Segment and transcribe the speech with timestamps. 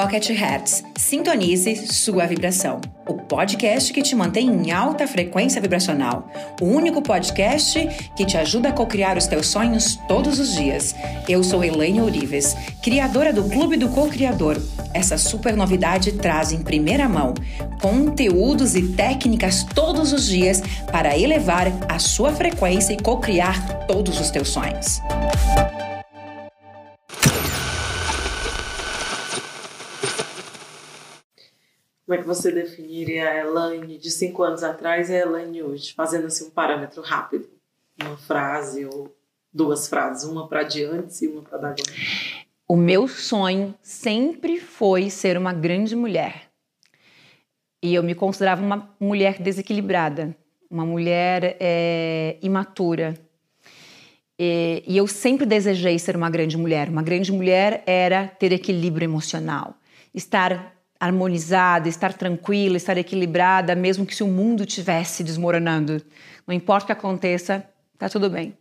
[0.00, 0.82] Pocket Hertz.
[0.96, 2.80] Sintonize sua vibração.
[3.06, 6.26] O podcast que te mantém em alta frequência vibracional.
[6.58, 10.94] O único podcast que te ajuda a co-criar os teus sonhos todos os dias.
[11.28, 14.56] Eu sou Elaine Orives, criadora do Clube do Co-Criador.
[14.94, 17.34] Essa super novidade traz em primeira mão
[17.82, 24.30] conteúdos e técnicas todos os dias para elevar a sua frequência e co-criar todos os
[24.30, 25.02] teus sonhos.
[32.10, 35.94] Como é que você definiria a Elaine de cinco anos atrás e a Elaine hoje?
[35.94, 37.48] Fazendo assim um parâmetro rápido.
[38.02, 39.14] Uma frase ou
[39.52, 41.76] duas frases, uma para diante e uma para agora.
[42.66, 46.50] O meu sonho sempre foi ser uma grande mulher.
[47.80, 50.36] E eu me considerava uma mulher desequilibrada,
[50.68, 53.14] uma mulher é, imatura.
[54.36, 56.88] E, e eu sempre desejei ser uma grande mulher.
[56.88, 59.76] Uma grande mulher era ter equilíbrio emocional,
[60.12, 66.02] estar harmonizada, estar tranquila, estar equilibrada, mesmo que se o mundo estivesse desmoronando.
[66.46, 67.64] Não importa o que aconteça,
[67.98, 68.54] tá tudo bem.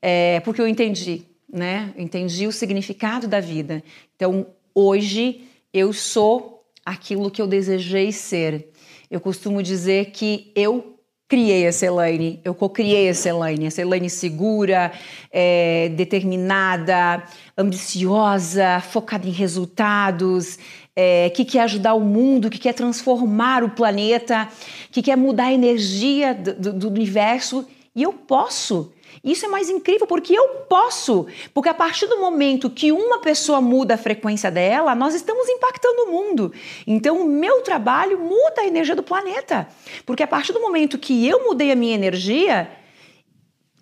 [0.00, 1.92] É, porque eu entendi, né?
[1.96, 3.82] Eu entendi o significado da vida.
[4.14, 8.70] Então, hoje eu sou aquilo que eu desejei ser.
[9.10, 10.96] Eu costumo dizer que eu
[11.28, 14.92] criei essa Elaine, eu co-criei essa Elaine, essa Elaine segura,
[15.32, 17.24] é, determinada,
[17.58, 20.56] ambiciosa, focada em resultados,
[20.96, 24.48] é, que quer ajudar o mundo, que quer transformar o planeta,
[24.90, 27.66] que quer mudar a energia do, do universo.
[27.94, 28.92] E eu posso.
[29.22, 31.26] Isso é mais incrível porque eu posso.
[31.52, 36.02] Porque a partir do momento que uma pessoa muda a frequência dela, nós estamos impactando
[36.02, 36.52] o mundo.
[36.86, 39.68] Então, o meu trabalho muda a energia do planeta.
[40.04, 42.70] Porque a partir do momento que eu mudei a minha energia,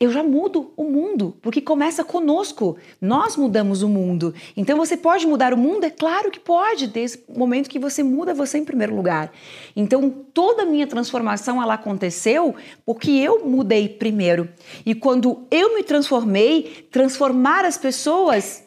[0.05, 2.77] eu já mudo o mundo, porque começa conosco.
[3.01, 4.35] Nós mudamos o mundo.
[4.57, 5.85] Então você pode mudar o mundo?
[5.85, 9.33] É claro que pode, desde o momento que você muda você em primeiro lugar.
[9.75, 12.55] Então toda a minha transformação ela aconteceu
[12.85, 14.49] porque eu mudei primeiro.
[14.85, 18.65] E quando eu me transformei, transformar as pessoas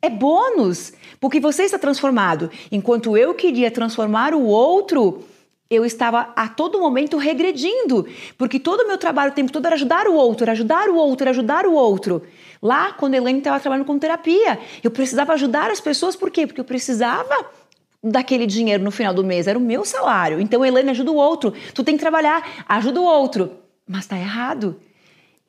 [0.00, 2.50] é bônus, porque você está transformado.
[2.72, 5.22] Enquanto eu queria transformar o outro,
[5.72, 8.06] eu estava a todo momento regredindo,
[8.36, 10.96] porque todo o meu trabalho o tempo todo era ajudar o outro, era ajudar o
[10.96, 12.22] outro, era ajudar o outro.
[12.62, 16.46] Lá, quando a Elaine estava trabalhando com terapia, eu precisava ajudar as pessoas, por quê?
[16.46, 17.46] Porque eu precisava
[18.04, 20.40] daquele dinheiro no final do mês, era o meu salário.
[20.40, 23.52] Então, a Elaine ajuda o outro, tu tem que trabalhar, ajuda o outro.
[23.88, 24.76] Mas está errado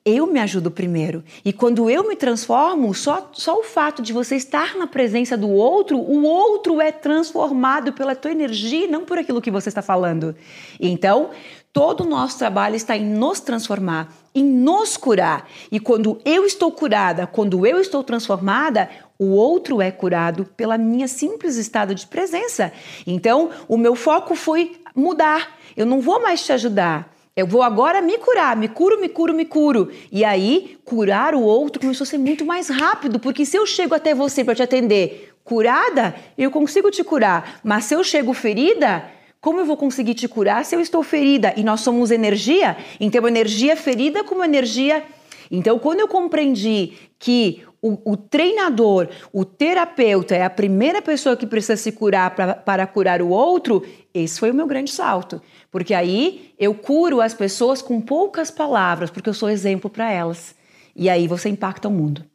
[0.06, 1.24] eu me ajudo primeiro.
[1.46, 5.50] E quando eu me transformo, só, só o fato de você estar na presença do
[5.50, 10.36] outro, o outro é transformado pela tua energia não por aquilo que você está falando.
[10.80, 11.30] Então,
[11.72, 15.48] todo o nosso trabalho está em nos transformar, em nos curar.
[15.72, 21.08] E quando eu estou curada, quando eu estou transformada, o outro é curado pela minha
[21.08, 22.74] simples estado de presença.
[23.08, 25.58] Então, o meu foco foi mudar.
[25.78, 27.13] Eu não vou mais te ajudar.
[27.36, 29.92] Eu vou agora me curar, me curo, me curo, me curo.
[30.12, 33.96] E aí, curar o outro começou a ser muito mais rápido, porque se eu chego
[33.96, 37.60] até você para te atender curada, eu consigo te curar.
[37.64, 39.10] Mas se eu chego ferida,
[39.42, 41.56] como eu vou conseguir te curar se eu estou ferida?
[41.58, 45.04] E nós somos energia, então energia ferida como energia.
[45.50, 51.46] Então, quando eu compreendi que o, o, treinador, o terapeuta é a primeira pessoa que
[51.46, 55.42] precisa se curar pra, para curar o outro, esse foi o meu grande salto.
[55.70, 60.56] Porque aí eu curo as pessoas com poucas palavras, porque eu sou exemplo para elas.
[60.96, 62.26] E aí você impacta o mundo.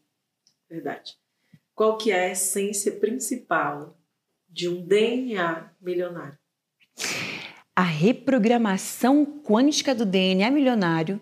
[0.69, 1.14] Verdade.
[1.75, 3.97] Qual que é a essência principal
[4.47, 6.38] de um DNA milionário?
[7.75, 11.19] A reprogramação quântica do DNA milionário,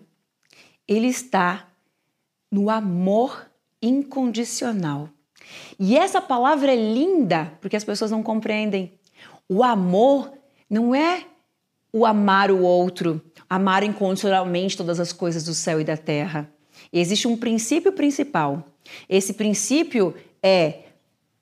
[0.85, 1.71] ele está
[2.51, 3.46] no amor
[3.81, 5.09] incondicional.
[5.79, 8.93] E essa palavra é linda porque as pessoas não compreendem.
[9.47, 10.31] O amor
[10.69, 11.25] não é
[11.91, 16.49] o amar o outro, amar incondicionalmente todas as coisas do céu e da terra.
[16.91, 18.63] Existe um princípio principal.
[19.09, 20.13] Esse princípio
[20.43, 20.83] é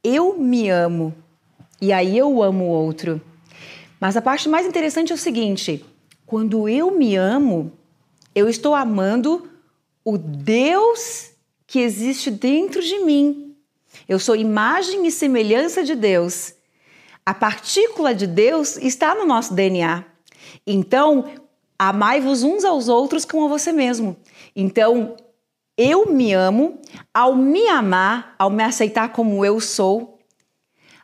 [0.03, 1.13] eu me amo
[1.81, 3.21] e aí eu amo o outro.
[3.99, 5.83] Mas a parte mais interessante é o seguinte:
[6.25, 7.71] quando eu me amo,
[8.33, 9.49] eu estou amando
[10.03, 11.31] o Deus
[11.67, 13.55] que existe dentro de mim.
[14.07, 16.53] Eu sou imagem e semelhança de Deus.
[17.25, 20.03] A partícula de Deus está no nosso DNA.
[20.65, 21.25] Então,
[21.77, 24.15] amai-vos uns aos outros como a você mesmo.
[24.55, 25.15] Então,
[25.77, 26.79] eu me amo,
[27.13, 30.19] ao me amar, ao me aceitar como eu sou,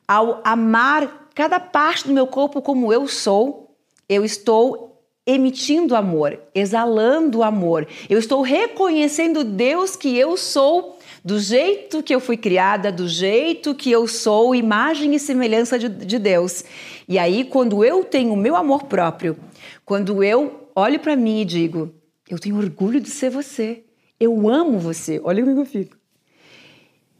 [0.08, 3.76] ao amar cada parte do meu corpo como eu sou,
[4.08, 4.91] eu estou
[5.26, 7.88] emitindo amor, exalando amor.
[8.10, 13.76] Eu estou reconhecendo Deus que eu sou do jeito que eu fui criada, do jeito
[13.76, 16.64] que eu sou, imagem e semelhança de, de Deus.
[17.08, 19.38] E aí, quando eu tenho o meu amor próprio,
[19.86, 21.94] quando eu olho para mim e digo,
[22.28, 23.84] eu tenho orgulho de ser você,
[24.20, 25.98] eu amo você, olha como eu fico.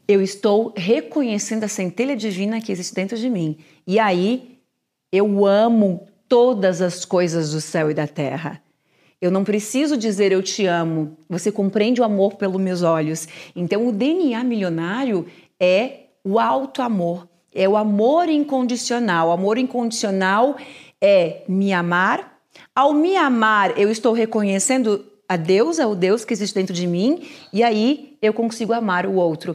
[0.08, 3.58] Eu estou reconhecendo a centelha divina que existe dentro de mim.
[3.86, 4.58] E aí,
[5.12, 8.58] eu amo todas as coisas do céu e da terra.
[9.20, 11.14] Eu não preciso dizer eu te amo.
[11.28, 13.28] Você compreende o amor pelos meus olhos.
[13.54, 15.26] Então, o DNA milionário
[15.60, 19.28] é o alto amor, é o amor incondicional.
[19.28, 20.56] O amor incondicional
[21.02, 22.40] é me amar.
[22.74, 26.86] Ao me amar, eu estou reconhecendo a Deus, é o Deus que existe dentro de
[26.86, 29.54] mim, e aí eu consigo amar o outro.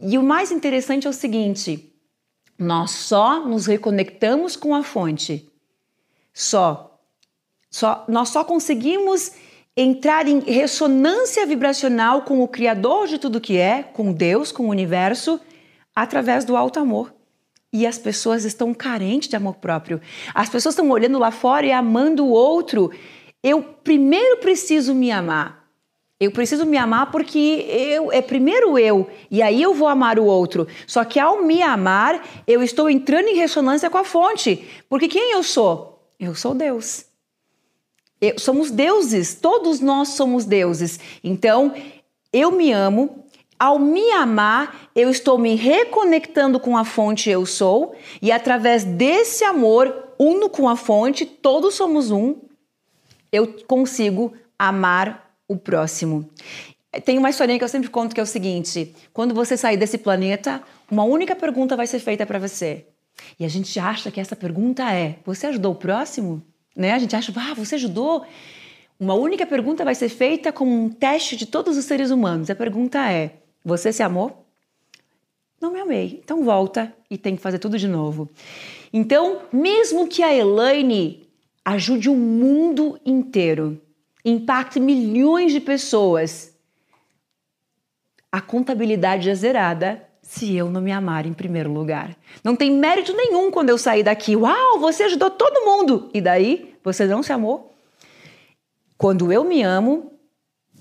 [0.00, 1.94] E o mais interessante é o seguinte:
[2.58, 5.50] nós só nos reconectamos com a fonte.
[6.34, 6.94] Só
[7.74, 9.32] só, nós só conseguimos
[9.76, 14.70] entrar em ressonância vibracional com o Criador de tudo que é, com Deus, com o
[14.70, 15.40] universo,
[15.92, 17.12] através do alto amor.
[17.72, 20.00] E as pessoas estão carentes de amor próprio.
[20.32, 22.92] As pessoas estão olhando lá fora e amando o outro.
[23.42, 25.64] Eu primeiro preciso me amar.
[26.20, 30.26] Eu preciso me amar porque eu é primeiro eu e aí eu vou amar o
[30.26, 30.68] outro.
[30.86, 34.64] Só que ao me amar, eu estou entrando em ressonância com a fonte.
[34.88, 35.93] Porque quem eu sou?
[36.18, 37.06] Eu sou Deus.
[38.20, 40.98] Eu, somos deuses, todos nós somos deuses.
[41.22, 41.74] Então,
[42.32, 43.24] eu me amo.
[43.56, 49.44] Ao me amar, eu estou me reconectando com a fonte eu sou, e através desse
[49.44, 52.34] amor, uno com a fonte, todos somos um,
[53.30, 56.28] eu consigo amar o próximo.
[57.04, 59.98] Tem uma historinha que eu sempre conto que é o seguinte: quando você sair desse
[59.98, 62.86] planeta, uma única pergunta vai ser feita para você.
[63.38, 66.42] E a gente acha que essa pergunta é: você ajudou o próximo?
[66.76, 66.92] Né?
[66.92, 68.24] A gente acha, ah, você ajudou.
[68.98, 72.50] Uma única pergunta vai ser feita como um teste de todos os seres humanos.
[72.50, 74.44] A pergunta é: você se amou?
[75.60, 76.20] Não me amei.
[76.22, 78.28] Então volta e tem que fazer tudo de novo.
[78.92, 81.26] Então, mesmo que a Elaine
[81.64, 83.80] ajude o mundo inteiro,
[84.24, 86.54] impacte milhões de pessoas,
[88.30, 92.16] a contabilidade é zerada se eu não me amar em primeiro lugar.
[92.42, 94.34] Não tem mérito nenhum quando eu sair daqui.
[94.34, 96.10] Uau, você ajudou todo mundo.
[96.12, 97.72] E daí, você não se amou?
[98.98, 100.10] Quando eu me amo,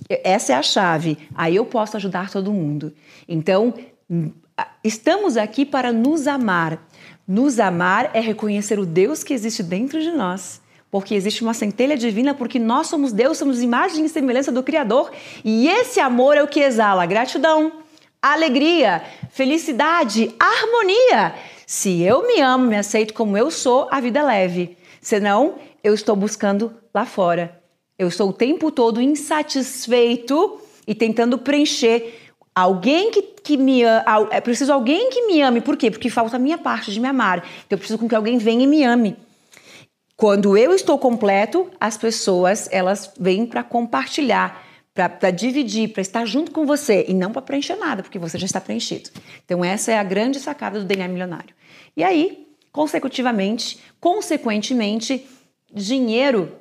[0.10, 1.20] essa é a chave.
[1.36, 2.94] Aí eu posso ajudar todo mundo.
[3.28, 3.76] Então,
[4.84, 6.84] estamos aqui para nos amar.
[7.28, 10.64] Nos amar é reconhecer o Deus que existe dentro de nós.
[10.90, 15.12] Porque existe uma centelha divina, porque nós somos Deus, somos imagem e semelhança do Criador.
[15.46, 17.83] E esse amor é o que exala gratidão,
[18.24, 21.36] alegria, felicidade, harmonia.
[21.68, 24.78] Se eu me amo, me aceito como eu sou, a vida é leve.
[25.02, 27.62] Senão, eu estou buscando lá fora.
[28.00, 33.82] Eu estou o tempo todo insatisfeito e tentando preencher alguém que, que me.
[33.84, 35.60] É preciso alguém que me ame.
[35.60, 35.92] Por quê?
[35.92, 37.40] Porque falta a minha parte de me amar.
[37.40, 39.18] Então, eu preciso com que alguém venha e me ame.
[40.16, 44.63] Quando eu estou completo, as pessoas elas vêm para compartilhar
[44.94, 48.46] para dividir, para estar junto com você e não para preencher nada, porque você já
[48.46, 49.10] está preenchido.
[49.44, 51.56] Então, essa é a grande sacada do DNA milionário.
[51.98, 55.28] E aí, consecutivamente, consequentemente,
[55.74, 56.52] dinheiro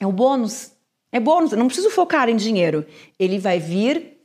[0.00, 0.72] é o bônus.
[1.12, 2.86] É bônus, eu não preciso focar em dinheiro.
[3.18, 4.18] Ele vai vir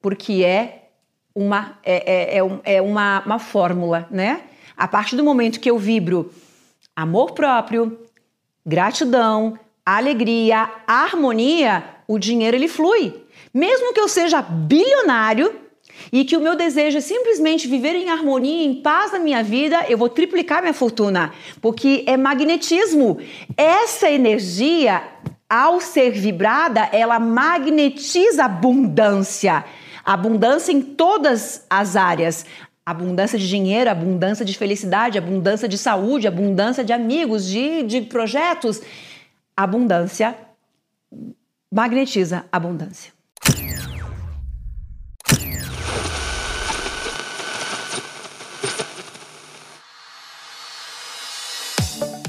[0.00, 0.88] porque é
[1.34, 4.42] uma, é, é, é, é uma, uma fórmula, né?
[4.76, 6.32] A partir do momento que eu vibro
[6.94, 7.98] amor próprio,
[8.66, 13.14] gratidão, alegria, harmonia, o dinheiro ele flui.
[13.54, 15.54] Mesmo que eu seja bilionário
[16.12, 19.86] e que o meu desejo é simplesmente viver em harmonia, em paz na minha vida,
[19.88, 23.18] eu vou triplicar minha fortuna, porque é magnetismo.
[23.56, 25.02] Essa energia,
[25.48, 29.64] ao ser vibrada, ela magnetiza abundância.
[30.04, 32.44] Abundância em todas as áreas.
[32.84, 38.82] Abundância de dinheiro, abundância de felicidade, abundância de saúde, abundância de amigos, de, de projetos.
[39.56, 40.36] Abundância
[41.72, 43.10] magnetiza abundância.